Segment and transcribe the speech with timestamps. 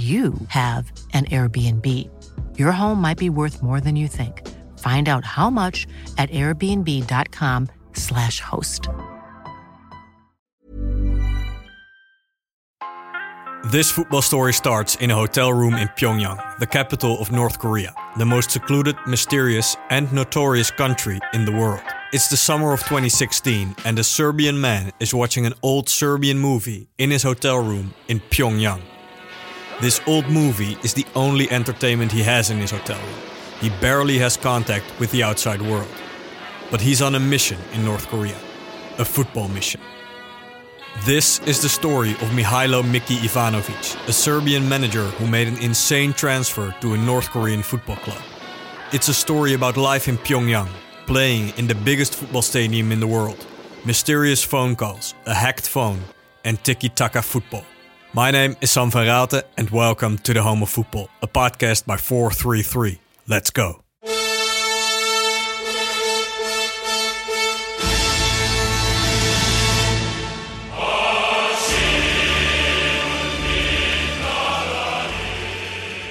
[0.00, 1.86] you have an Airbnb.
[2.58, 4.48] Your home might be worth more than you think.
[4.78, 8.88] Find out how much at airbnb.com/slash host.
[13.66, 17.94] This football story starts in a hotel room in Pyongyang, the capital of North Korea,
[18.16, 21.82] the most secluded, mysterious, and notorious country in the world.
[22.14, 26.88] It's the summer of 2016, and a Serbian man is watching an old Serbian movie
[26.96, 28.80] in his hotel room in Pyongyang.
[29.80, 33.18] This old movie is the only entertainment he has in his hotel room.
[33.60, 35.88] He barely has contact with the outside world.
[36.70, 38.36] But he's on a mission in North Korea
[38.98, 39.80] a football mission.
[41.06, 46.12] This is the story of Mihailo Miki Ivanovic, a Serbian manager who made an insane
[46.12, 48.22] transfer to a North Korean football club.
[48.92, 50.68] It's a story about life in Pyongyang,
[51.06, 53.46] playing in the biggest football stadium in the world,
[53.86, 56.00] mysterious phone calls, a hacked phone,
[56.44, 57.64] and tiki taka football.
[58.12, 61.86] My name is Sam van Raalte, and welcome to the Home of Football, a podcast
[61.86, 62.98] by 433.
[63.28, 63.84] Let's go.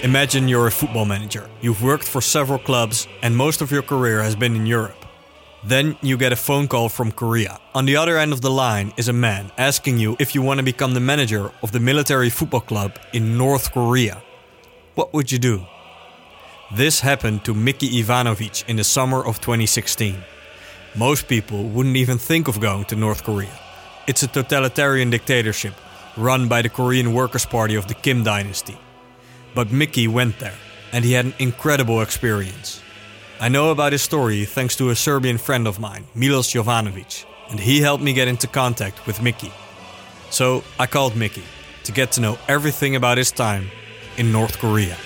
[0.02, 1.50] Imagine you're a football manager.
[1.60, 4.99] You've worked for several clubs, and most of your career has been in Europe.
[5.64, 7.59] Then you get a phone call from Korea.
[7.75, 10.59] On the other end of the line is a man asking you if you want
[10.59, 14.22] to become the manager of the military football club in North Korea.
[14.96, 15.66] What would you do?
[16.72, 20.24] This happened to Miki Ivanovic in the summer of 2016.
[20.96, 23.59] Most people wouldn't even think of going to North Korea.
[24.08, 25.74] It's a totalitarian dictatorship
[26.16, 28.78] run by the Korean Workers' Party of the Kim dynasty.
[29.56, 30.58] But Miki went there,
[30.92, 32.81] and he had an incredible experience.
[33.42, 37.58] I know about his story thanks to a Serbian friend of mine, Milos Jovanovic, and
[37.58, 39.50] he helped me get into contact with Miki.
[40.30, 41.44] So I called Miki
[41.86, 43.72] to get to know everything about his time
[44.18, 44.98] in North Korea.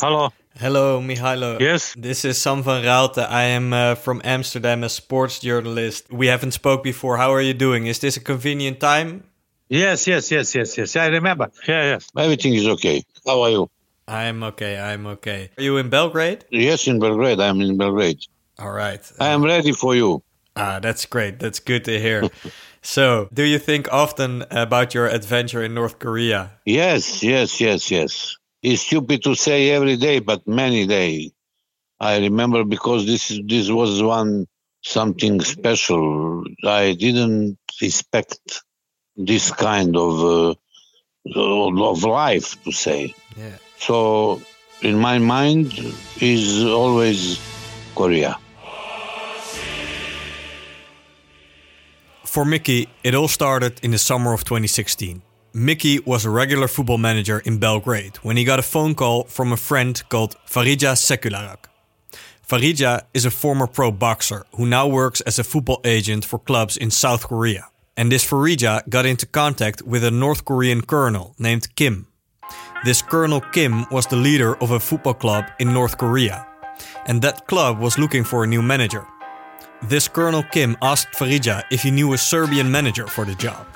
[0.00, 0.32] Hello.
[0.60, 1.60] Hello, Mihailo.
[1.60, 1.94] Yes.
[1.96, 3.24] This is Sam van Raalte.
[3.30, 6.12] I am uh, from Amsterdam, a sports journalist.
[6.12, 7.16] We haven't spoke before.
[7.16, 7.86] How are you doing?
[7.86, 9.22] Is this a convenient time?
[9.68, 10.96] Yes, yes, yes, yes, yes.
[10.96, 11.48] I remember.
[11.68, 12.08] Yeah, yes.
[12.16, 13.04] Everything is okay.
[13.24, 13.70] How are you?
[14.08, 14.80] I'm okay.
[14.80, 15.50] I'm okay.
[15.58, 16.44] Are you in Belgrade?
[16.50, 17.38] Yes, in Belgrade.
[17.38, 18.18] I'm in Belgrade.
[18.58, 19.00] All right.
[19.20, 20.24] I am ready for you.
[20.56, 21.38] Ah, that's great.
[21.38, 22.28] That's good to hear.
[22.82, 26.58] so, do you think often about your adventure in North Korea?
[26.64, 28.37] Yes, yes, yes, yes.
[28.62, 31.30] It's stupid to say every day, but many day.
[32.00, 34.46] I remember because this is this was one
[34.82, 36.44] something special.
[36.64, 38.62] I didn't expect
[39.16, 40.54] this kind of uh,
[41.34, 43.14] of life to say.
[43.36, 43.56] Yeah.
[43.78, 44.40] So
[44.82, 45.72] in my mind
[46.20, 47.40] is always
[47.94, 48.38] Korea.
[52.24, 55.22] For Miki, it all started in the summer of 2016.
[55.54, 59.50] Miki was a regular football manager in Belgrade when he got a phone call from
[59.52, 61.64] a friend called Farija Sekularak.
[62.46, 66.76] Farija is a former pro boxer who now works as a football agent for clubs
[66.76, 67.68] in South Korea.
[67.96, 72.06] And this Farija got into contact with a North Korean colonel named Kim.
[72.84, 76.46] This Colonel Kim was the leader of a football club in North Korea.
[77.06, 79.06] And that club was looking for a new manager.
[79.82, 83.66] This Colonel Kim asked Farija if he knew a Serbian manager for the job.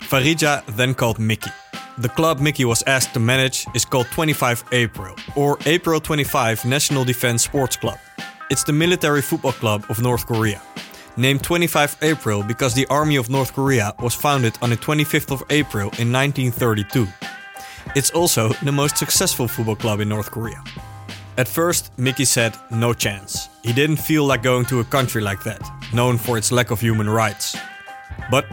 [0.00, 1.50] Farija then called Miki.
[1.98, 7.04] The club Miki was asked to manage is called 25 April, or April 25 National
[7.04, 7.98] Defense Sports Club.
[8.50, 10.60] It's the military football club of North Korea.
[11.16, 15.44] Named 25 April because the Army of North Korea was founded on the 25th of
[15.50, 17.06] April in 1932.
[17.94, 20.62] It's also the most successful football club in North Korea.
[21.36, 23.48] At first, Miki said no chance.
[23.62, 25.60] He didn't feel like going to a country like that,
[25.92, 27.56] known for its lack of human rights.
[28.30, 28.46] But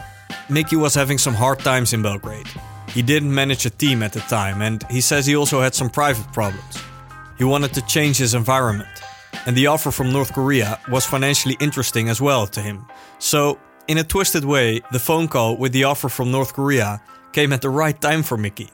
[0.49, 2.47] Miki was having some hard times in Belgrade.
[2.93, 5.89] He didn't manage a team at the time, and he says he also had some
[5.89, 6.77] private problems.
[7.37, 8.89] He wanted to change his environment,
[9.45, 12.85] and the offer from North Korea was financially interesting as well to him.
[13.19, 13.57] So,
[13.87, 17.01] in a twisted way, the phone call with the offer from North Korea
[17.31, 18.69] came at the right time for Miki.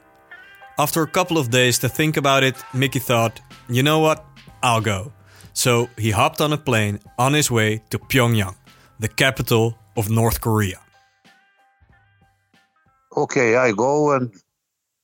[0.78, 4.24] After a couple of days to think about it, Miki thought, you know what,
[4.62, 5.12] I'll go.
[5.52, 8.56] So he hopped on a plane on his way to Pyongyang,
[8.98, 10.80] the capital of North Korea
[13.22, 14.32] okay, I go and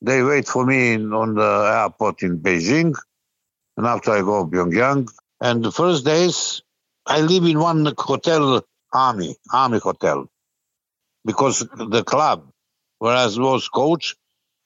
[0.02, 2.94] they wait for me in, on the airport in Beijing.
[3.76, 6.62] And after I go Pyongyang, and the first days
[7.06, 10.30] I live in one hotel, army, army hotel,
[11.24, 12.50] because the club
[12.98, 14.14] where I was coach,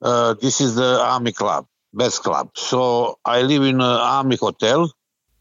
[0.02, 2.50] uh, this is the army club, best club.
[2.56, 4.92] So I live in an army hotel.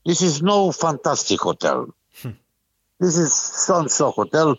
[0.05, 1.93] This is no fantastic hotel.
[2.21, 2.31] Hmm.
[2.99, 4.57] This is so-and-so hotel.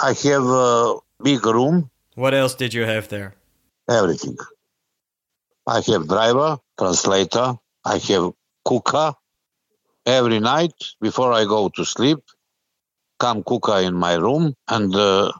[0.00, 3.34] I have a big room what else did you have there?
[3.88, 4.36] Everything.
[5.66, 7.54] I have driver, translator,
[7.84, 8.32] I have
[8.64, 9.14] cooker.
[10.04, 12.18] Every night before I go to sleep,
[13.18, 15.32] come cooker in my room and uh,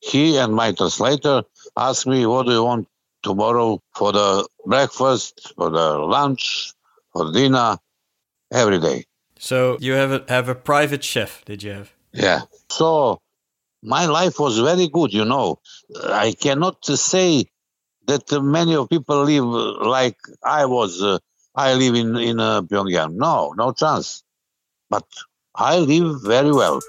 [0.00, 1.42] he and my translator
[1.76, 2.86] ask me, what do you want
[3.22, 6.72] tomorrow for the breakfast, for the lunch,
[7.12, 7.78] for dinner,
[8.52, 9.04] every day.
[9.38, 11.92] So you have a, have a private chef, did you have?
[12.12, 12.42] Yeah.
[12.68, 13.20] So
[13.82, 15.60] my life was very good, you know.
[16.04, 17.46] I cannot say
[18.06, 21.02] that many of people live like I was.
[21.02, 21.18] Uh,
[21.54, 23.14] I live in in uh, Pyongyang.
[23.14, 24.22] No, no chance.
[24.88, 25.06] But
[25.54, 26.80] I live very well.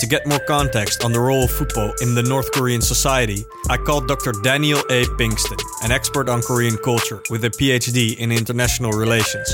[0.00, 3.76] To get more context on the role of football in the North Korean society, I
[3.76, 4.32] called Dr.
[4.32, 5.04] Daniel A.
[5.20, 9.46] Pinkston, an expert on Korean culture with a PhD in international relations.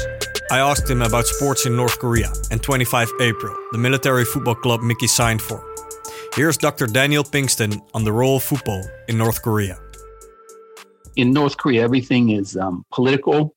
[0.49, 4.81] I asked him about sports in North Korea and 25 April, the military football club
[4.81, 5.61] Miki signed for.
[6.37, 6.87] Here's Dr.
[6.87, 9.77] Daniel Pinkston on the role of football in North Korea.
[11.17, 13.57] In North Korea, everything is um, political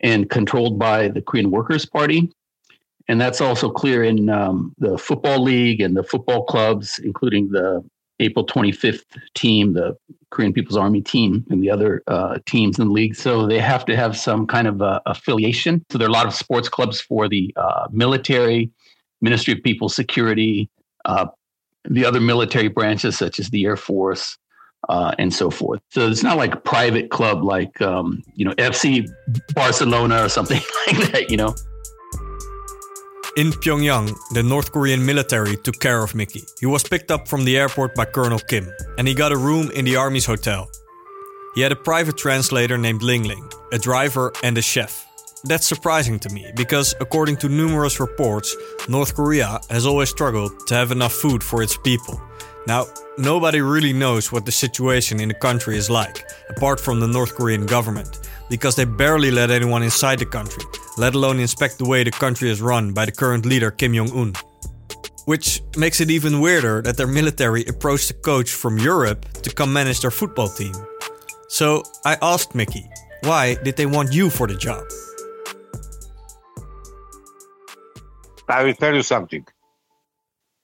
[0.00, 2.32] and controlled by the Korean Workers' Party.
[3.06, 7.84] And that's also clear in um, the football league and the football clubs, including the
[8.20, 9.04] April 25th
[9.34, 9.96] team, the
[10.30, 13.14] Korean People's Army team, and the other uh, teams in the league.
[13.14, 15.84] So they have to have some kind of uh, affiliation.
[15.90, 18.70] So there are a lot of sports clubs for the uh, military,
[19.20, 20.68] Ministry of People's Security,
[21.04, 21.26] uh,
[21.88, 24.36] the other military branches such as the Air Force,
[24.88, 25.80] uh, and so forth.
[25.90, 29.08] So it's not like a private club like um, you know FC
[29.54, 31.30] Barcelona or something like that.
[31.30, 31.54] You know.
[33.36, 36.44] In Pyongyang, the North Korean military took care of Miki.
[36.58, 39.70] He was picked up from the airport by Colonel Kim, and he got a room
[39.70, 40.68] in the army's hotel.
[41.54, 45.04] He had a private translator named Ling Ling, a driver, and a chef.
[45.44, 48.56] That's surprising to me, because according to numerous reports,
[48.88, 52.20] North Korea has always struggled to have enough food for its people.
[52.68, 52.84] Now,
[53.16, 57.34] nobody really knows what the situation in the country is like, apart from the North
[57.34, 60.62] Korean government because they barely let anyone inside the country,
[60.98, 64.12] let alone inspect the way the country is run by the current leader Kim Jong
[64.12, 64.34] un.
[65.24, 69.72] Which makes it even weirder that their military approached a coach from Europe to come
[69.72, 70.74] manage their football team.
[71.48, 72.86] So I asked Miki,
[73.22, 74.84] why did they want you for the job?
[78.46, 79.46] I will tell you something.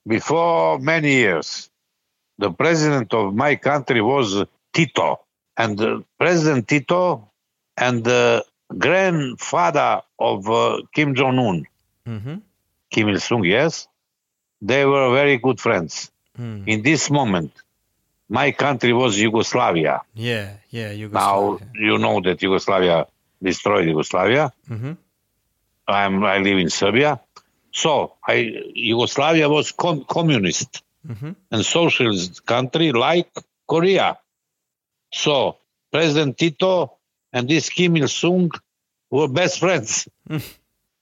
[0.06, 1.70] Before many years,
[2.38, 5.20] the president of my country was Tito.
[5.56, 7.30] And President Tito
[7.76, 8.44] and the
[8.76, 11.66] grandfather of uh, Kim Jong Un,
[12.06, 12.36] mm-hmm.
[12.90, 13.86] Kim Il Sung, yes,
[14.60, 16.10] they were very good friends.
[16.38, 16.66] Mm.
[16.66, 17.52] In this moment,
[18.28, 20.02] my country was Yugoslavia.
[20.14, 21.66] Yeah, yeah, Yugoslavia.
[21.66, 23.06] Now you know that Yugoslavia
[23.42, 24.52] destroyed Yugoslavia.
[24.68, 24.92] Mm-hmm.
[25.86, 27.20] I'm, I live in Serbia.
[27.70, 31.32] So I, Yugoslavia was com- communist mm-hmm.
[31.50, 33.30] and socialist country like
[33.68, 34.18] Korea.
[35.12, 35.58] So
[35.92, 36.99] President Tito
[37.32, 38.50] and this Kim Il Sung
[39.11, 40.08] were best friends.
[40.28, 40.42] Mm.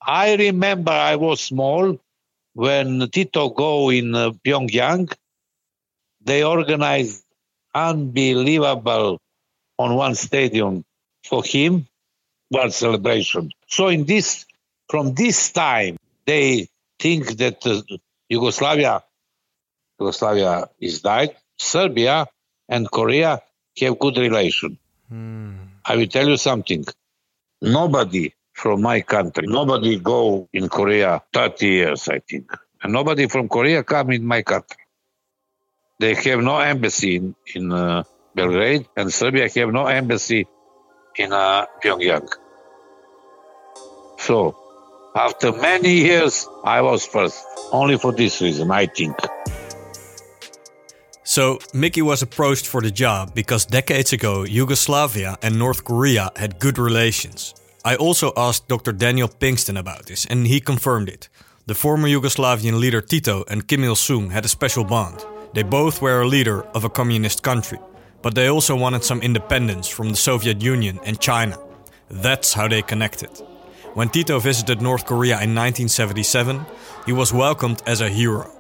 [0.05, 1.99] I remember I was small
[2.55, 5.13] when Tito go in uh, Pyongyang.
[6.21, 7.25] They organized
[7.75, 9.21] unbelievable
[9.79, 10.85] on one stadium
[11.25, 11.87] for him,
[12.51, 13.51] world celebration.
[13.67, 14.45] So in this,
[14.89, 16.69] from this time, they
[16.99, 17.83] think that uh,
[18.29, 19.03] Yugoslavia,
[20.03, 21.37] Yugoslavia is died.
[21.57, 22.27] Serbia
[22.69, 23.41] and Korea
[23.79, 24.79] have good relation.
[25.13, 25.69] Mm.
[25.85, 26.85] I will tell you something.
[27.61, 32.51] Nobody from my country, nobody go in Korea 30 years, I think.
[32.83, 34.77] And nobody from Korea come in my country.
[36.01, 38.03] They have no embassy in, in uh,
[38.35, 40.49] Belgrade, and Serbia have no embassy
[41.17, 42.29] in uh, Pyongyang.
[44.19, 44.59] So,
[45.15, 47.45] after many years, I was first.
[47.71, 49.15] Only for this reason, I think.
[51.25, 56.59] So, Miki was approached for the job because decades ago, Yugoslavia and North Korea had
[56.59, 57.55] good relations.
[57.85, 58.93] I also asked Dr.
[58.93, 61.29] Daniel Pinkston about this, and he confirmed it.
[61.67, 65.25] The former Yugoslavian leader Tito and Kim Il sung had a special bond.
[65.55, 67.79] They both were a leader of a communist country,
[68.21, 71.57] but they also wanted some independence from the Soviet Union and China.
[72.11, 73.31] That's how they connected.
[73.95, 76.67] When Tito visited North Korea in 1977,
[77.07, 78.52] he was welcomed as a hero.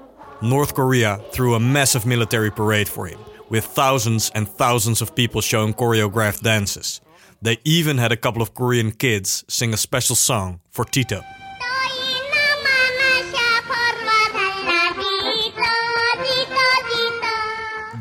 [0.43, 5.41] North Korea threw a massive military parade for him, with thousands and thousands of people
[5.41, 7.01] showing choreographed dances.
[7.41, 11.23] They even had a couple of Korean kids sing a special song for Tito.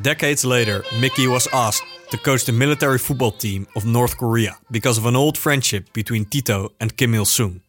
[0.01, 4.97] Decades later, Miki was asked to coach the military football team of North Korea because
[4.97, 7.61] of an old friendship between Tito and Kim Il sung.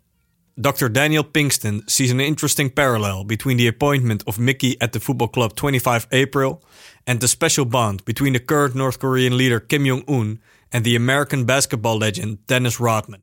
[0.61, 0.91] Dr.
[0.91, 5.57] Daniel Pinkston sees an interesting parallel between the appointment of Miki at the football club
[5.57, 6.63] 25 April
[7.07, 10.41] and the special bond between the current North Korean leader Kim Jong un
[10.71, 13.23] and the American basketball legend Dennis Rodman.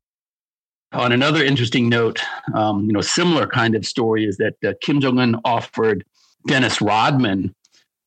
[0.93, 2.19] On another interesting note,
[2.55, 6.03] um, you know, similar kind of story is that uh, Kim Jong Un offered
[6.47, 7.53] Dennis Rodman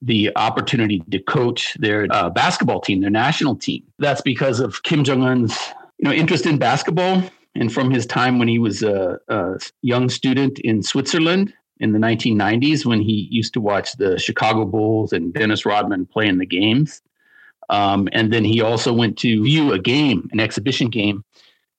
[0.05, 3.85] the opportunity to coach their uh, basketball team, their national team.
[4.01, 5.57] That's because of Kim Jong Un's
[5.99, 7.23] you know interest in basketball
[7.55, 11.99] and from his time when he was a, a, young student in Switzerland in the
[11.99, 16.47] 1990s, when he used to watch the Chicago Bulls and Dennis Rodman play in the
[16.47, 17.03] games.
[17.69, 21.25] Um, and then he also went to view a game, an exhibition game,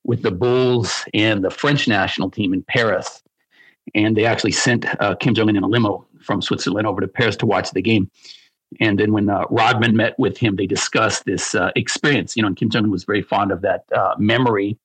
[0.04, 3.24] with the Bulls and the French national team in Paris.
[3.96, 7.08] And they actually sent uh, Kim Jong un in a limo from Switzerland over to
[7.08, 8.10] Paris to watch the game.
[8.80, 12.36] And then when uh, Rodman met with him, they discussed this uh, experience.
[12.36, 14.78] You know, and Kim Jong un was very fond of that uh, memory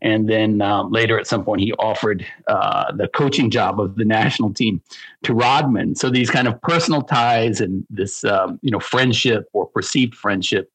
[0.00, 4.04] and then um, later, at some point, he offered uh, the coaching job of the
[4.04, 4.80] national team
[5.24, 5.94] to Rodman.
[5.96, 10.72] So these kind of personal ties and this, um, you know, friendship or perceived friendship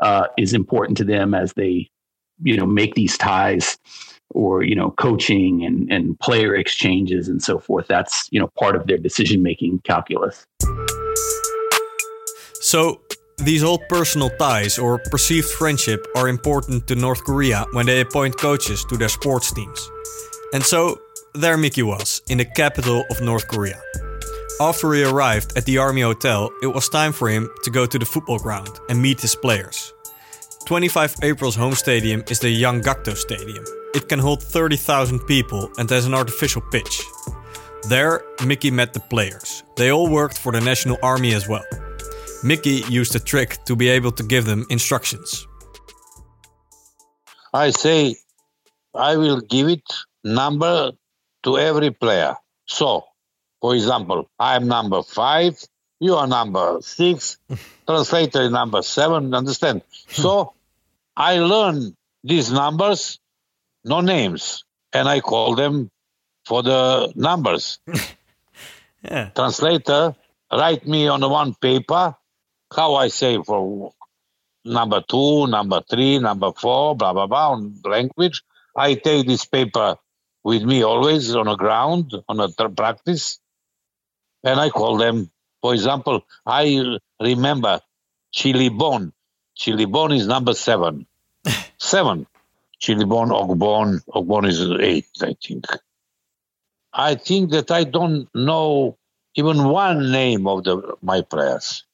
[0.00, 1.90] uh, is important to them as they,
[2.42, 3.76] you know, make these ties
[4.30, 7.86] or you know, coaching and and player exchanges and so forth.
[7.86, 10.46] That's you know part of their decision making calculus.
[12.60, 13.00] So
[13.38, 18.38] these old personal ties or perceived friendship are important to North Korea when they appoint
[18.38, 19.90] coaches to their sports teams.
[20.52, 21.00] And so,
[21.34, 23.80] there Miki was, in the capital of North Korea.
[24.60, 27.98] After he arrived at the Army Hotel, it was time for him to go to
[27.98, 29.92] the football ground and meet his players.
[30.66, 33.64] 25 April's home stadium is the Yanggakdo Stadium.
[33.94, 37.02] It can hold 30,000 people and has an artificial pitch.
[37.88, 39.64] There, Miki met the players.
[39.76, 41.64] They all worked for the National Army as well.
[42.44, 45.46] Miki used a trick to be able to give them instructions.
[47.54, 48.16] I say,
[48.94, 49.82] I will give it
[50.22, 50.92] number
[51.44, 52.36] to every player.
[52.66, 53.04] So,
[53.62, 55.56] for example, I am number five,
[56.00, 57.38] you are number six,
[57.86, 59.80] translator is number seven, understand?
[60.08, 60.52] so,
[61.16, 63.20] I learn these numbers,
[63.84, 65.90] no names, and I call them
[66.44, 67.78] for the numbers.
[69.02, 69.30] yeah.
[69.34, 70.14] Translator
[70.52, 72.16] write me on one paper
[72.74, 73.92] how I say for
[74.64, 78.42] number two, number three, number four, blah blah blah on language.
[78.76, 79.96] I take this paper
[80.42, 83.38] with me always on the ground on a practice,
[84.42, 85.30] and I call them.
[85.62, 87.80] For example, I remember
[88.34, 89.12] Chilibon.
[89.54, 91.06] Chili bone is number seven.
[91.78, 92.26] seven.
[92.80, 94.04] Chilibon, Ogbon.
[94.08, 95.64] Ogbon is eight, I think.
[96.92, 98.98] I think that I don't know
[99.36, 101.84] even one name of the my players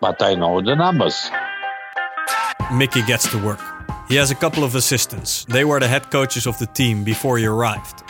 [0.00, 1.30] but I know the numbers.
[2.72, 3.60] Miki gets to work.
[4.08, 5.44] He has a couple of assistants.
[5.44, 8.02] They were the head coaches of the team before he arrived.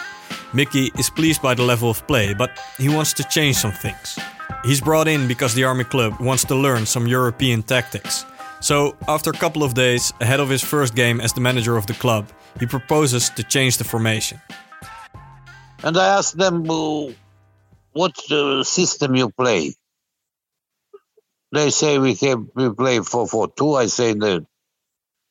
[0.52, 4.18] Miki is pleased by the level of play, but he wants to change some things.
[4.64, 8.24] He's brought in because the Army Club wants to learn some European tactics.
[8.60, 11.86] So, after a couple of days, ahead of his first game as the manager of
[11.86, 12.28] the club,
[12.58, 14.40] he proposes to change the formation.
[15.82, 16.66] And I asked them,
[17.92, 19.74] what uh, system you play?
[21.52, 23.80] They say we have we play 4-4-2.
[23.80, 24.46] I say that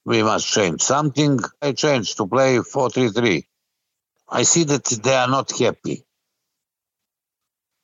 [0.06, 1.40] we must change something.
[1.62, 3.46] I change to play 4-3-3.
[4.30, 6.06] I see that they are not happy.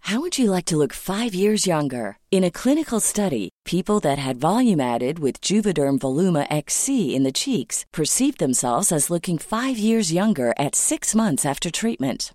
[0.00, 2.18] How would you like to look five years younger?
[2.30, 7.32] In a clinical study, people that had volume added with Juvederm Voluma XC in the
[7.32, 12.34] cheeks perceived themselves as looking five years younger at six months after treatment.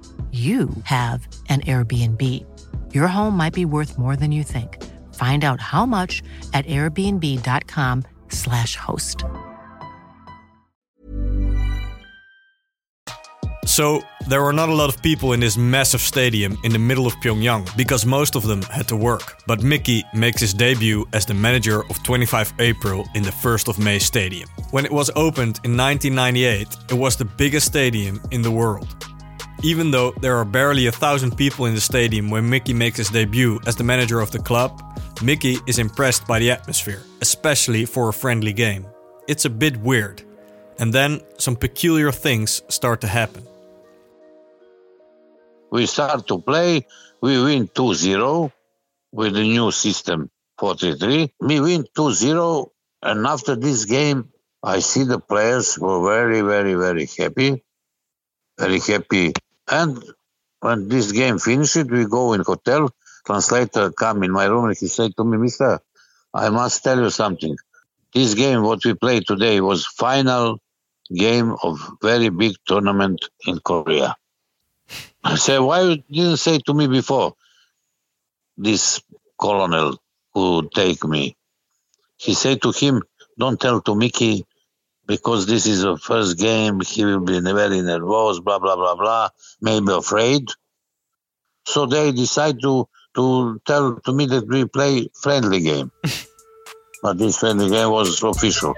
[0.31, 2.21] you have an Airbnb.
[2.93, 4.77] Your home might be worth more than you think.
[5.15, 9.25] Find out how much at airbnb.com/slash host.
[13.65, 17.07] So, there were not a lot of people in this massive stadium in the middle
[17.07, 19.41] of Pyongyang because most of them had to work.
[19.47, 23.79] But Miki makes his debut as the manager of 25 April in the 1st of
[23.79, 24.49] May Stadium.
[24.71, 28.93] When it was opened in 1998, it was the biggest stadium in the world.
[29.63, 33.09] Even though there are barely a thousand people in the stadium when Miki makes his
[33.09, 34.81] debut as the manager of the club,
[35.21, 38.87] Miki is impressed by the atmosphere, especially for a friendly game.
[39.27, 40.23] It's a bit weird.
[40.79, 43.45] And then some peculiar things start to happen.
[45.69, 46.87] We start to play,
[47.21, 48.51] we win 2 0
[49.11, 51.35] with the new system 43.
[51.39, 52.71] We win 2 0,
[53.03, 54.31] and after this game,
[54.63, 57.63] I see the players were very, very, very happy.
[58.57, 59.33] Very happy
[59.71, 60.03] and
[60.59, 62.93] when this game finished, we go in hotel.
[63.25, 65.79] Translator come in my room and he said to me, Mister,
[66.33, 67.55] I must tell you something.
[68.13, 70.59] This game, what we played today, was final
[71.13, 74.15] game of very big tournament in Korea.
[75.23, 77.35] I said, why you didn't say to me before?
[78.57, 79.01] This
[79.39, 79.97] colonel
[80.33, 81.35] who take me.
[82.17, 83.03] He said to him,
[83.37, 84.45] don't tell to Miki
[85.11, 86.79] because this is the first game.
[86.79, 89.27] He will be very nervous, blah, blah, blah, blah,
[89.59, 90.47] maybe afraid.
[91.65, 95.91] So they decide to, to tell to me that we play friendly game.
[97.03, 98.73] but this friendly game was official.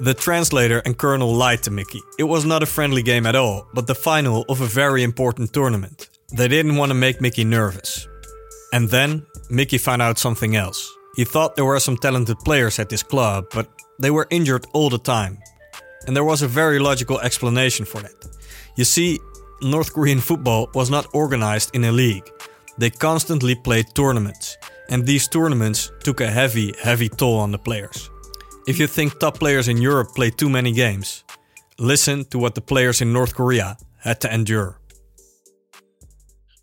[0.00, 2.00] The translator and Colonel lied to Miki.
[2.18, 5.52] It was not a friendly game at all, but the final of a very important
[5.52, 6.08] tournament.
[6.32, 8.08] They didn't want to make Miki nervous.
[8.72, 10.92] And then Miki found out something else.
[11.14, 14.90] He thought there were some talented players at this club, but they were injured all
[14.90, 15.38] the time.
[16.06, 18.14] And there was a very logical explanation for that.
[18.76, 19.18] You see,
[19.60, 22.30] North Korean football was not organized in a league.
[22.78, 24.56] They constantly played tournaments,
[24.88, 28.08] and these tournaments took a heavy, heavy toll on the players.
[28.68, 31.24] If you think top players in Europe play too many games,
[31.78, 34.78] listen to what the players in North Korea had to endure.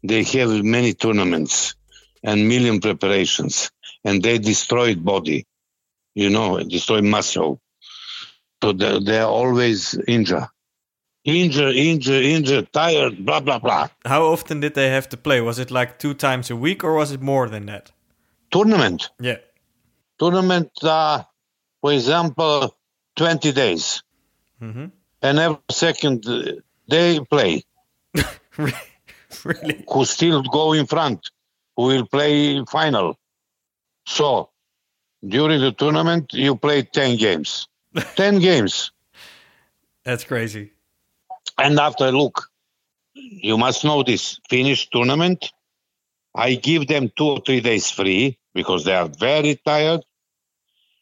[0.04, 1.76] They have many tournaments
[2.24, 3.72] and million preparations,
[4.06, 5.46] and they destroyed body,
[6.16, 7.62] you know, destroy muscle.
[8.64, 10.48] So they're always injured
[11.26, 13.90] injured, injured, injured, tired, blah, blah, blah.
[14.06, 15.42] How often did they have to play?
[15.42, 17.92] Was it like two times a week or was it more than that?
[18.52, 19.10] Tournament.
[19.20, 19.40] Yeah.
[20.20, 21.24] Tournament, uh,
[21.82, 22.74] for example,
[23.16, 24.04] 20 days.
[24.62, 24.86] Mm-hmm.
[25.22, 26.26] And every second
[26.88, 27.64] day play.
[28.58, 29.84] really?
[29.92, 31.32] Who still go in front,
[31.76, 33.18] who will play final.
[34.06, 34.52] So
[35.28, 37.68] during the tournament, you play 10 games.
[38.16, 38.92] 10 games.
[40.04, 40.72] That's crazy.
[41.58, 42.50] And after, look,
[43.14, 45.52] you must know this finish tournament.
[46.36, 50.02] I give them two or three days free because they are very tired.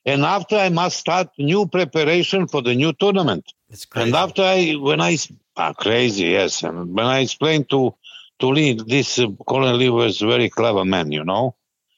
[0.06, 3.52] And after I must start new preparation for the new tournament.
[3.70, 4.08] It's crazy.
[4.08, 5.18] And after I, when I,
[5.58, 6.64] ah, crazy, yes.
[6.64, 7.96] And when I explained to,
[8.40, 11.56] to Lee, this uh, Colin Lee was very clever man, you know.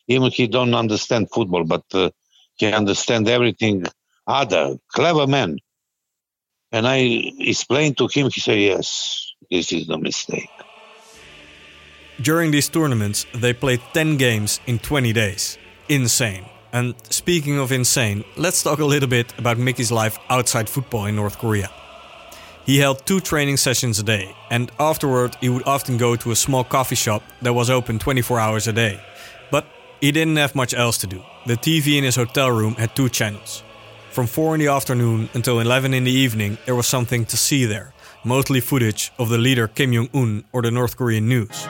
[0.08, 2.10] Even he don't understand football, but uh,
[2.56, 3.86] he understand everything
[4.28, 4.78] other.
[4.94, 5.58] Clever man.
[6.72, 6.98] And I
[7.40, 10.50] explained to him, he said, yes, this is the mistake.
[12.22, 15.58] During these tournaments, they played 10 games in 20 days.
[15.90, 16.46] Insane.
[16.72, 21.16] And speaking of insane, let's talk a little bit about Miki's life outside football in
[21.16, 21.70] North Korea.
[22.66, 26.36] He held two training sessions a day, and afterward, he would often go to a
[26.36, 29.00] small coffee shop that was open 24 hours a day.
[29.52, 29.66] But
[30.02, 31.22] he didn't have much else to do.
[31.46, 33.64] The TV in his hotel room had two channels.
[34.12, 37.66] From 4 in the afternoon until 11 in the evening, there was something to see
[37.66, 41.68] there, mostly footage of the leader Kim Jong un or the North Korean news.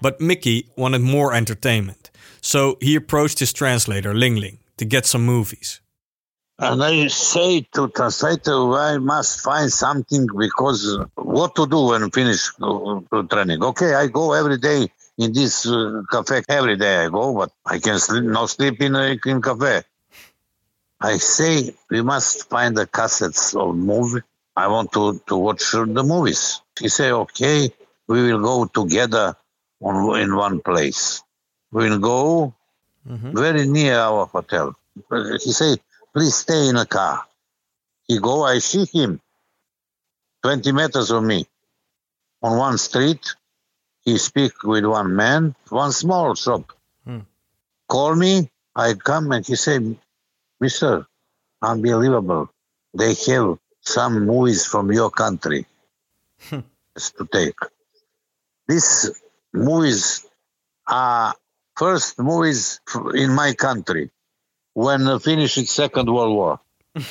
[0.00, 2.10] But Miki wanted more entertainment,
[2.40, 5.80] so he approached his translator Ling Ling to get some movies.
[6.60, 12.50] And I say to translator, I must find something because what to do when finish
[12.60, 13.62] uh, training.
[13.62, 16.42] Okay, I go every day in this uh, cafe.
[16.48, 19.82] Every day I go, but I can sleep, not sleep in a in cafe.
[21.00, 24.22] I say we must find the cassettes of movie.
[24.56, 26.60] I want to, to watch the movies.
[26.80, 27.70] He say, okay,
[28.08, 29.36] we will go together
[29.80, 31.22] on, in one place.
[31.70, 32.54] We will go
[33.08, 33.38] mm-hmm.
[33.38, 34.74] very near our hotel.
[35.44, 35.76] He say,
[36.18, 37.24] please stay in a car.
[38.08, 39.20] He go, I see him
[40.42, 41.46] 20 meters from me.
[42.42, 43.36] On one street,
[44.00, 46.72] he speak with one man, one small shop.
[47.04, 47.20] Hmm.
[47.86, 49.78] Call me, I come and he say,
[50.58, 51.06] Mister,
[51.62, 52.50] unbelievable.
[52.94, 55.66] They have some movies from your country
[56.48, 56.66] hmm.
[56.96, 57.60] to take.
[58.66, 59.12] These
[59.52, 60.26] movies
[60.84, 61.36] are
[61.76, 62.80] first movies
[63.14, 64.10] in my country
[64.78, 66.60] when finished Second World War,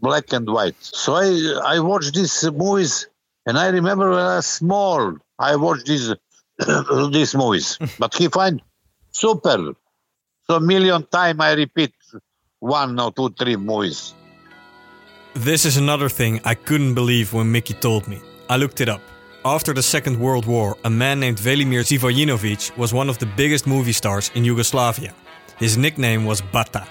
[0.00, 0.80] black and white.
[0.80, 1.28] So I
[1.74, 3.08] I watched these movies,
[3.44, 6.14] and I remember when I was small, I watched these
[7.16, 7.78] these movies.
[7.98, 8.62] but he find
[9.10, 9.74] super.
[10.46, 11.92] So a million time I repeat
[12.58, 14.14] one or two, three movies.
[15.34, 18.18] This is another thing I couldn't believe when Miki told me.
[18.48, 19.02] I looked it up.
[19.44, 23.66] After the Second World War, a man named Velimir Zivojinovic was one of the biggest
[23.66, 25.12] movie stars in Yugoslavia.
[25.58, 26.86] His nickname was Bata.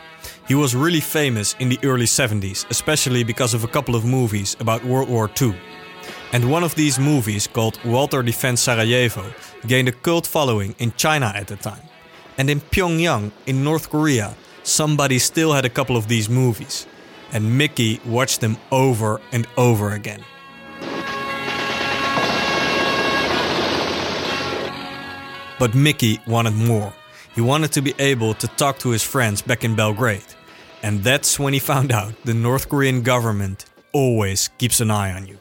[0.46, 4.58] He was really famous in the early 70s, especially because of a couple of movies
[4.60, 5.56] about World War II.
[6.34, 9.34] And one of these movies, called Walter Defends Sarajevo,
[9.68, 11.82] gained a cult following in China at the time.
[12.38, 16.88] And in Pyongyang, in North Korea, somebody still had a couple of these movies,
[17.32, 20.24] and Miki watched them over and over again.
[25.58, 26.94] But Miki wanted more.
[27.38, 30.26] He wanted to be able to talk to his friends back in Belgrade.
[30.82, 35.28] And that's when he found out the North Korean government always keeps an eye on
[35.28, 35.38] you.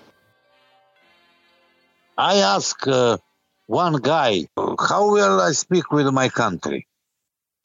[2.18, 3.16] I ask uh,
[3.64, 6.86] one guy, how will I speak with my country?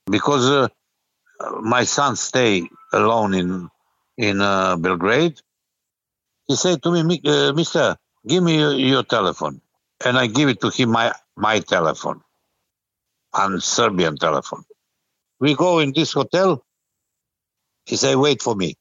[0.10, 0.70] Because uh,
[1.62, 3.70] my son stay alone in
[4.18, 5.42] in uh, Belgrade.
[6.48, 8.60] He said to me, uh, Mister, give me
[8.92, 9.60] your, telephone,
[10.06, 12.22] and I give it to him my my telephone,
[13.34, 14.64] and Serbian telephone.
[15.40, 16.64] We go in this hotel.
[17.86, 18.76] He say, wait for me.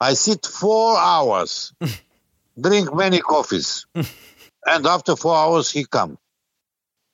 [0.00, 1.72] I sit four hours,
[2.60, 6.18] drink many coffees, and after four hours he come.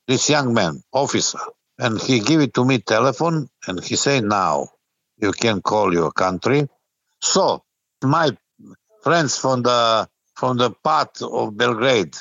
[0.07, 1.39] This young man, officer,
[1.79, 4.69] and he give it to me telephone, and he say, now
[5.19, 6.67] you can call your country.
[7.21, 7.63] So
[8.03, 8.31] my
[9.03, 12.17] friends from the from the part of Belgrade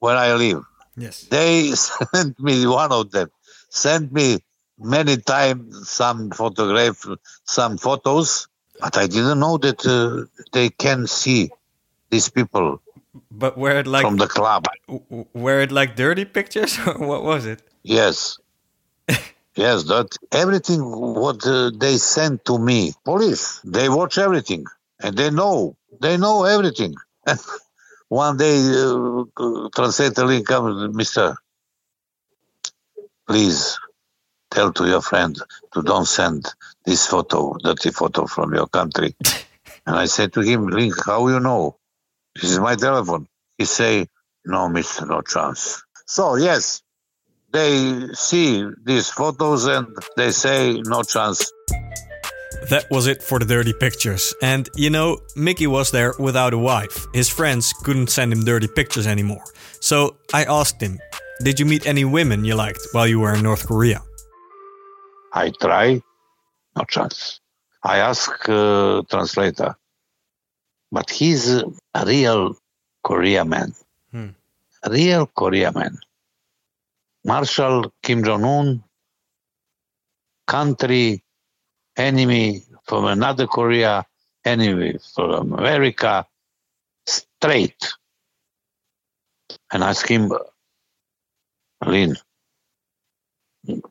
[0.00, 0.64] where I live,
[0.96, 3.28] yes, they sent me one of them
[3.72, 4.38] sent me
[4.78, 7.06] many times some photograph,
[7.44, 8.48] some photos,
[8.80, 11.50] but I didn't know that uh, they can see
[12.10, 12.82] these people.
[13.30, 14.66] But were it like from the club?
[15.32, 17.62] Were it like dirty pictures, or what was it?
[17.82, 18.38] Yes,
[19.56, 19.84] yes.
[19.84, 24.64] That everything what uh, they sent to me, police, they watch everything
[25.00, 26.94] and they know, they know everything.
[28.12, 31.34] One day, uh, translator link comes, Mister,
[33.26, 33.78] please
[34.50, 35.34] tell to your friend
[35.72, 36.44] to don't send
[36.84, 39.16] this photo, dirty photo from your country.
[39.86, 41.78] and I said to him, Link, how you know?
[42.34, 43.28] This is my telephone.
[43.56, 44.08] He say,
[44.44, 45.82] no, mister, no chance.
[46.04, 46.82] So, yes,
[47.50, 49.86] they see these photos and
[50.18, 51.50] they say, no chance.
[52.70, 54.34] That was it for the dirty pictures.
[54.42, 57.06] And you know, Miki was there without a wife.
[57.12, 59.44] His friends couldn't send him dirty pictures anymore.
[59.80, 60.98] So I asked him,
[61.42, 64.00] Did you meet any women you liked while you were in North Korea?
[65.32, 66.02] I try,
[66.76, 67.40] no chance.
[67.82, 69.74] I ask uh, translator,
[70.92, 72.56] but he's a real
[73.02, 73.74] Korea man,
[74.12, 74.28] hmm.
[74.84, 75.98] a real Korea man.
[77.24, 78.84] Marshal Kim Jong Un,
[80.46, 81.22] country
[81.96, 84.06] enemy from another Korea,
[84.44, 86.26] enemy from America,
[87.06, 87.94] straight.
[89.72, 90.32] And ask him,
[91.84, 92.16] Lin,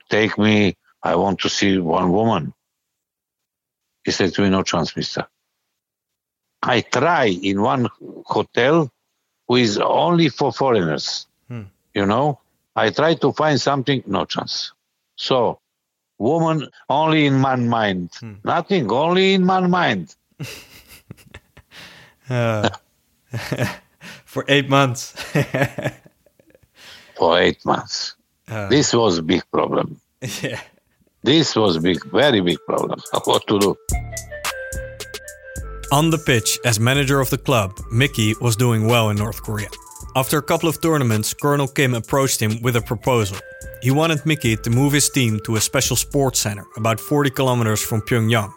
[0.09, 2.53] take me I want to see one woman.
[4.03, 5.27] He said to me, no chance, mister.
[6.61, 7.89] I try in one
[8.25, 8.91] hotel
[9.47, 11.27] who is only for foreigners.
[11.47, 11.63] Hmm.
[11.93, 12.39] You know,
[12.75, 14.73] I try to find something, no chance.
[15.15, 15.59] So,
[16.21, 18.11] woman only in my mind.
[18.19, 18.33] Hmm.
[18.43, 20.15] Nothing, only in my mind.
[22.29, 22.69] uh,
[24.25, 25.13] for eight months.
[27.17, 28.15] for eight months.
[28.47, 29.99] Uh, this was a big problem.
[30.41, 30.61] Yeah.
[31.23, 32.99] This was big, very big problem.
[33.25, 33.75] What to do?
[35.91, 39.67] On the pitch, as manager of the club, Miki was doing well in North Korea.
[40.13, 43.37] After a couple of tournaments, Colonel Kim approached him with a proposal.
[43.81, 47.81] He wanted Miki to move his team to a special sports center about 40 kilometers
[47.81, 48.51] from Pyongyang,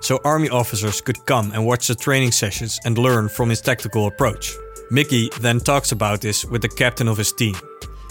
[0.00, 4.08] so army officers could come and watch the training sessions and learn from his tactical
[4.08, 4.52] approach.
[4.90, 7.54] Miki then talks about this with the captain of his team,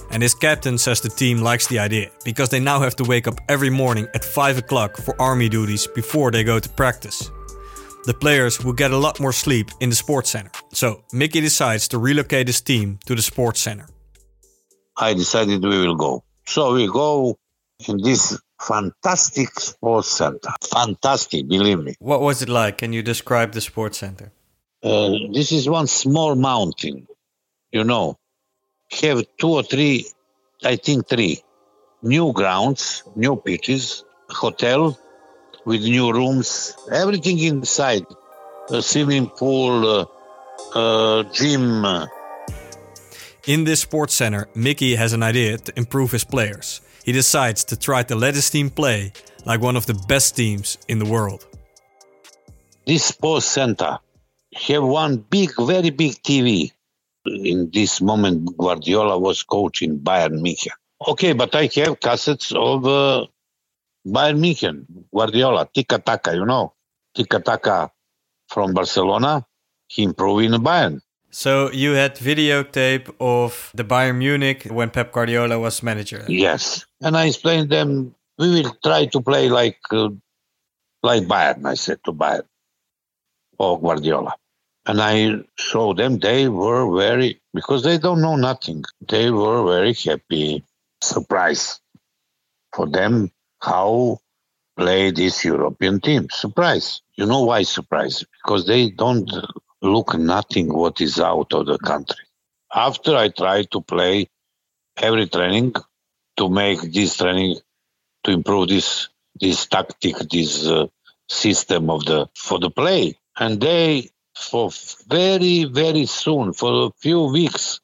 [0.09, 3.27] and his captain says the team likes the idea because they now have to wake
[3.27, 7.31] up every morning at 5 o'clock for army duties before they go to practice.
[8.05, 10.51] The players will get a lot more sleep in the sports center.
[10.73, 13.87] So Miki decides to relocate his team to the sports center.
[14.95, 16.23] I decided we will go.
[16.45, 17.37] So we go
[17.87, 20.49] in this fantastic sports center.
[20.71, 21.95] Fantastic, believe me.
[21.99, 22.79] What was it like?
[22.79, 24.31] Can you describe the sports center?
[24.83, 27.07] Uh, this is one small mountain,
[27.71, 28.17] you know,
[29.01, 30.05] have two or three,
[30.63, 31.41] I think three,
[32.01, 34.97] new grounds, new pitches, hotel
[35.67, 38.05] with new rooms, everything inside,
[38.69, 40.05] a swimming pool, uh,
[40.73, 41.85] uh, gym.
[43.45, 46.79] In this sports center, Miki has an idea to improve his players.
[47.03, 49.11] He decides to try to let his team play
[49.45, 51.45] like one of the best teams in the world.
[52.85, 53.99] This sports center
[54.55, 56.71] have one big, very big TV
[57.25, 60.71] in this moment Guardiola was coaching Bayern Munich.
[61.05, 63.27] Okay, but I have cassettes of uh,
[64.07, 64.63] Bayern Munich,
[65.13, 66.73] Guardiola, Tika Taka, you know,
[67.13, 67.91] Tika Taka
[68.47, 69.45] from Barcelona,
[69.87, 71.01] he improved in Bayern.
[71.29, 76.23] So you had videotape of the Bayern Munich when Pep Guardiola was manager.
[76.27, 80.09] Yes, and I explained them we will try to play like uh,
[81.03, 81.65] like Bayern.
[81.65, 82.47] I said to Bayern
[83.59, 84.35] or Guardiola.
[84.85, 89.93] And I showed them, they were very, because they don't know nothing, they were very
[89.93, 90.63] happy,
[91.01, 91.81] surprised
[92.73, 93.29] for them
[93.67, 94.19] how
[94.77, 96.27] play this European team.
[96.31, 97.01] Surprise.
[97.15, 98.23] You know why surprise?
[98.41, 99.29] Because they don't
[99.81, 102.23] look nothing what is out of the country.
[102.73, 104.29] After I try to play
[104.97, 105.73] every training
[106.37, 107.57] to make this training
[108.23, 110.87] to improve this this tactic, this uh,
[111.29, 114.69] system of the for the play, and they for
[115.07, 117.79] very very soon for a few weeks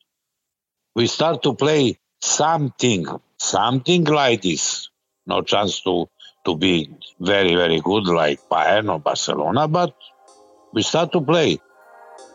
[0.96, 3.06] we start to play something
[3.40, 4.90] something like this.
[5.26, 6.10] No chance to
[6.46, 9.96] to be very very good like Bayern or Barcelona, but
[10.74, 11.60] we start to play.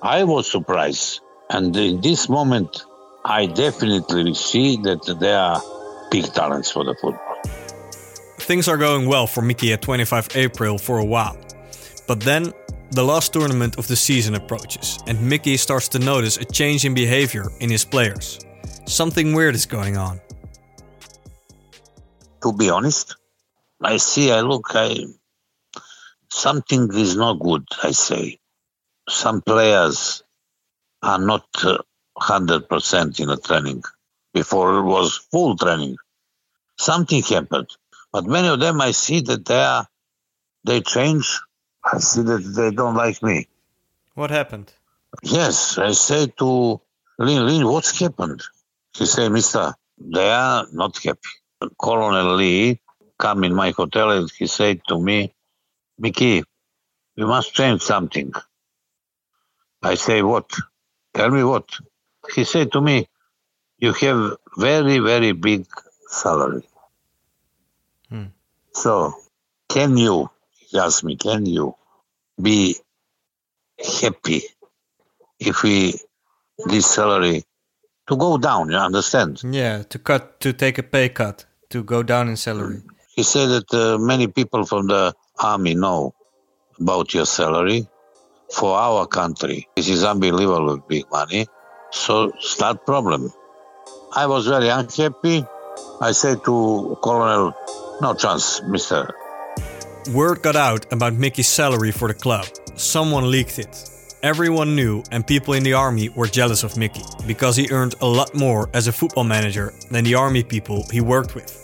[0.03, 1.21] I was surprised,
[1.51, 2.85] and in this moment,
[3.25, 5.63] I definitely see that there are
[6.11, 7.37] big talents for the football.
[8.39, 11.37] Things are going well for Miki at 25 April for a while.
[12.07, 12.53] But then
[12.93, 16.95] the last tournament of the season approaches, and Miki starts to notice a change in
[16.95, 18.39] behavior in his players.
[18.87, 20.21] Something weird is going on.
[22.43, 23.17] To be honest,
[23.83, 25.07] I see, I look, I
[26.31, 27.67] something is not good.
[27.83, 28.39] I say
[29.09, 30.23] some players
[31.03, 31.79] are not uh,
[32.17, 33.83] hundred percent in a training.
[34.35, 35.97] Before it was full training.
[36.77, 37.71] Something happened,
[38.13, 39.89] but many of them I see that they are
[40.65, 41.41] they change.
[41.83, 43.49] I see that they don't like me.
[44.15, 44.73] What happened?
[45.23, 46.81] Yes, I say to
[47.19, 48.43] Lin, Lin, what's happened?
[48.97, 51.31] He say, Mister, they are not happy.
[51.81, 52.81] Colonel Lee
[53.19, 55.35] come in my hotel and he said to me,
[55.99, 56.45] Miki,
[57.17, 58.33] we must change something.
[59.83, 60.51] I say, what?
[61.15, 61.69] Tell me what?
[62.35, 63.09] He said to me,
[63.79, 65.67] you have very, very big
[66.09, 66.69] salary.
[68.09, 68.27] Hmm.
[68.73, 69.15] So,
[69.69, 71.75] can you, he asked me, can you
[72.41, 72.77] be
[74.01, 74.43] happy
[75.39, 75.95] if we,
[76.67, 77.45] this salary,
[78.09, 79.43] to go down, you understand?
[79.45, 82.83] Yeah, to cut, to take a pay cut, to go down in salary.
[83.15, 86.15] He said that uh, many people from the army know
[86.81, 87.87] about your salary.
[88.51, 91.47] For our country, this is unbelievable big money.
[91.91, 93.31] So start problem.
[94.17, 95.45] I was very unhappy.
[96.01, 97.53] I said to Colonel,
[98.01, 99.15] no chance, Mister.
[100.15, 102.47] Word got out about Miki's salary for the club.
[102.75, 103.91] Someone leaked it.
[104.25, 108.07] Everyone knew, and people in the army were jealous of Miki because he earned a
[108.07, 111.55] lot more as a football manager than the army people he worked with.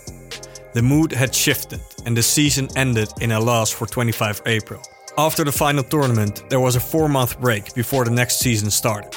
[0.73, 4.81] The mood had shifted, and the season ended in a loss for 25 April.
[5.19, 9.17] After the final tournament, there was a four month break before the next season started.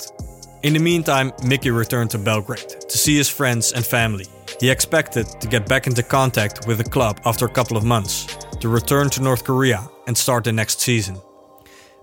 [0.64, 4.26] In the meantime, Miki returned to Belgrade to see his friends and family.
[4.60, 8.26] He expected to get back into contact with the club after a couple of months,
[8.62, 11.18] to return to North Korea and start the next season.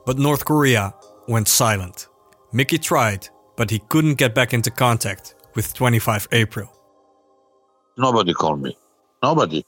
[0.07, 0.94] But North Korea
[1.28, 2.08] went silent.
[2.52, 6.70] Miki tried, but he couldn't get back into contact with 25 April.
[7.96, 8.76] Nobody called me.
[9.22, 9.64] Nobody.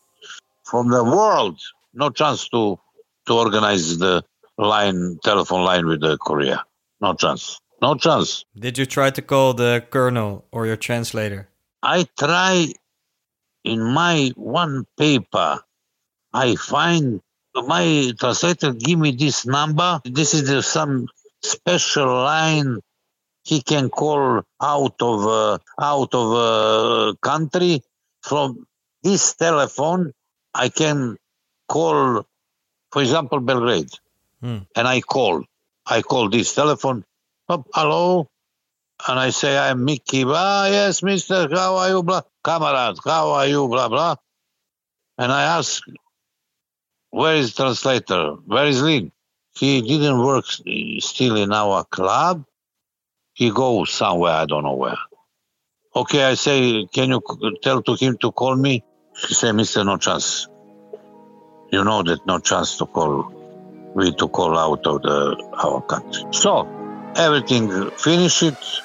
[0.65, 1.61] From the world,
[1.95, 2.79] no chance to
[3.27, 4.23] to organize the
[4.57, 6.65] line, telephone line with the Korea.
[7.01, 7.61] No chance.
[7.83, 8.45] No chance.
[8.57, 11.49] Did you try to call the colonel or your translator?
[11.83, 12.73] I try
[13.65, 15.61] in my one paper.
[16.33, 17.21] I find
[17.55, 20.01] my translator give me this number.
[20.05, 21.09] This is the, some
[21.47, 22.81] special line
[23.45, 27.83] he can call out of uh, out of uh, country
[28.23, 28.67] from
[29.03, 30.13] this telephone.
[30.53, 31.17] I can
[31.69, 32.27] call
[32.91, 33.91] for example, Belgrade,
[34.41, 34.59] Hmm.
[34.75, 35.45] and I call,
[35.85, 37.05] I call this telephone,
[37.49, 38.29] oh, hello,
[39.07, 40.25] and I say I'm Miki.
[40.27, 44.17] Ah, yes, Mister, how are you, blah, comrade, how are you, blah blah,
[45.19, 45.83] and I ask,
[47.11, 48.37] where is translator?
[48.47, 49.13] Where is Lin?
[49.57, 52.45] He didn't work still in our club.
[53.33, 54.99] He goes somewhere, I don't know where.
[55.95, 57.23] Okay, I say, can you
[57.63, 58.85] tell to him to call me?
[59.27, 60.49] He say, Mister, no chance
[61.71, 63.33] you know that no chance to call
[63.95, 65.19] we to call out of the
[65.65, 66.25] our country.
[66.31, 66.69] So
[67.17, 68.83] everything finished.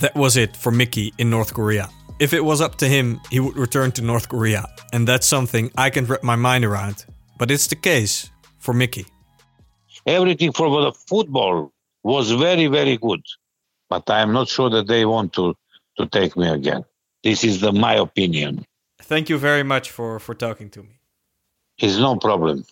[0.00, 1.88] That was it for Miki in North Korea.
[2.18, 5.70] If it was up to him, he would return to North Korea, and that's something
[5.76, 7.06] I can wrap my mind around.
[7.38, 9.06] But it's the case for Miki.
[10.06, 11.72] Everything for the football
[12.02, 13.22] was very very good,
[13.88, 15.54] but I am not sure that they want to
[15.98, 16.84] to take me again.
[17.24, 18.64] This is the my opinion.
[19.02, 21.00] Thank you very much for for talking to me.
[21.78, 22.64] It's no problem.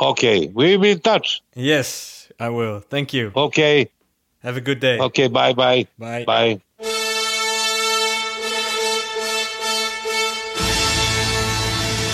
[0.00, 1.42] Okay, we'll be in touch.
[1.54, 2.80] Yes, I will.
[2.80, 3.32] Thank you.
[3.36, 3.90] Okay,
[4.42, 4.98] Have a good day.
[4.98, 6.24] okay, bye bye bye.
[6.24, 6.60] Bye.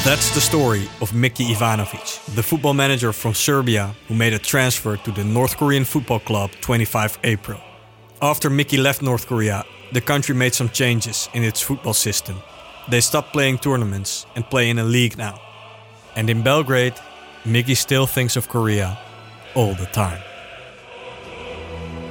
[0.07, 4.97] That's the story of Miki Ivanovic, the football manager from Serbia who made a transfer
[4.97, 7.61] to the North Korean football club 25 April.
[8.23, 12.37] After Miki left North Korea, the country made some changes in its football system.
[12.89, 15.41] They stopped playing tournaments and play in a league now.
[16.15, 16.95] And in Belgrade,
[17.45, 18.97] Miki still thinks of Korea
[19.57, 20.23] all the time.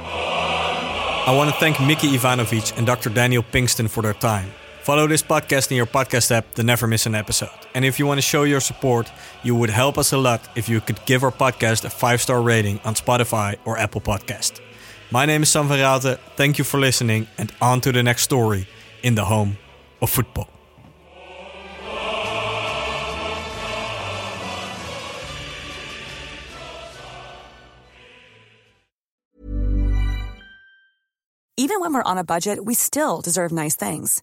[0.04, 3.08] I want to thank Miki Ivanovic and Dr.
[3.08, 4.50] Daniel Pinkston for their time.
[4.86, 7.58] Follow this podcast in your podcast app to never miss an episode.
[7.74, 9.10] And if you want to show your support,
[9.42, 12.40] you would help us a lot if you could give our podcast a five star
[12.40, 14.60] rating on Spotify or Apple Podcast.
[15.10, 16.18] My name is Sam van.
[16.36, 18.68] Thank you for listening, and on to the next story
[19.02, 19.58] in the home
[20.00, 20.48] of football.
[31.56, 34.22] Even when we're on a budget, we still deserve nice things.